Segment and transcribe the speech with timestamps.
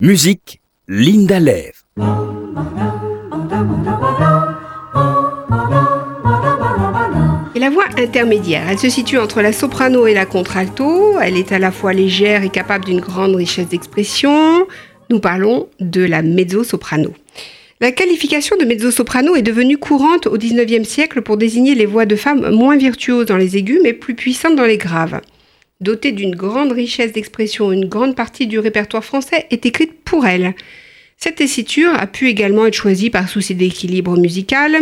[0.00, 1.72] Musique, Linda Lev.
[7.56, 11.18] Et la voix intermédiaire, elle se situe entre la soprano et la contralto.
[11.18, 14.68] Elle est à la fois légère et capable d'une grande richesse d'expression.
[15.10, 17.12] Nous parlons de la mezzo-soprano.
[17.80, 22.14] La qualification de mezzo-soprano est devenue courante au XIXe siècle pour désigner les voix de
[22.14, 25.20] femmes moins virtuoses dans les aigus mais plus puissantes dans les graves.
[25.80, 30.54] Dotée d'une grande richesse d'expression, une grande partie du répertoire français est écrite pour elle.
[31.16, 34.76] Cette tessiture a pu également être choisie par souci d'équilibre musical.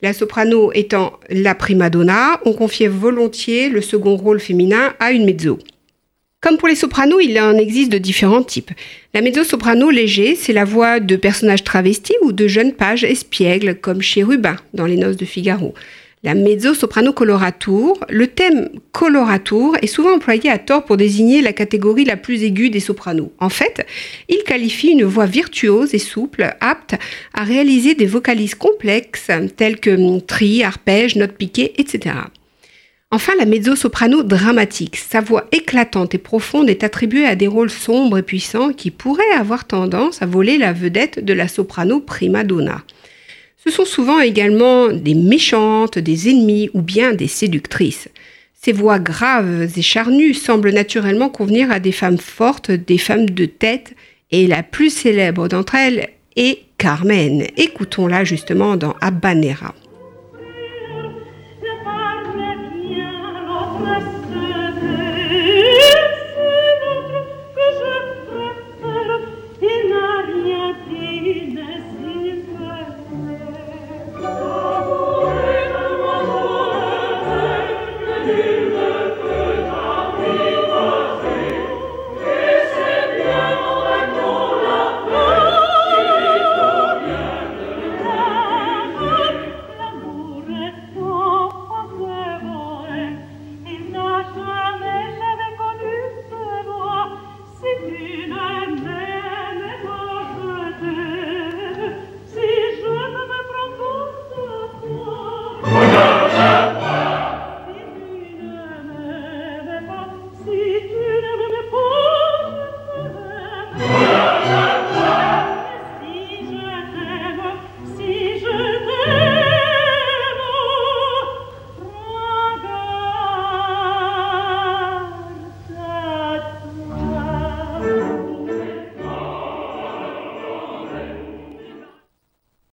[0.00, 5.26] La soprano étant la prima donna, on confiait volontiers le second rôle féminin à une
[5.26, 5.58] mezzo.
[6.40, 8.70] Comme pour les sopranos, il en existe de différents types.
[9.12, 14.00] La mezzo-soprano léger, c'est la voix de personnages travestis ou de jeunes pages espiègles, comme
[14.00, 15.74] chez Rubin dans Les Noces de Figaro.
[16.22, 22.04] La mezzo-soprano coloratour, le thème coloratour est souvent employé à tort pour désigner la catégorie
[22.04, 23.32] la plus aiguë des sopranos.
[23.38, 23.86] En fait,
[24.28, 26.94] il qualifie une voix virtuose et souple, apte
[27.32, 32.16] à réaliser des vocalises complexes telles que tri, arpège, notes piquées, etc.
[33.10, 34.96] Enfin, la mezzo-soprano dramatique.
[34.96, 39.24] Sa voix éclatante et profonde est attribuée à des rôles sombres et puissants qui pourraient
[39.38, 42.84] avoir tendance à voler la vedette de la soprano prima donna.
[43.62, 48.08] Ce sont souvent également des méchantes, des ennemies ou bien des séductrices.
[48.54, 53.44] Ces voix graves et charnues semblent naturellement convenir à des femmes fortes, des femmes de
[53.44, 53.94] tête,
[54.30, 57.46] et la plus célèbre d'entre elles est Carmen.
[57.56, 59.74] Écoutons-la justement dans Habanera.